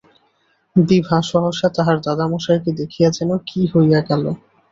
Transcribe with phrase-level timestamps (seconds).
[0.75, 4.23] বিভা সহসা তাহার দাদামহাশয়কে দেখিয়া যেন কী হইয়া গেল।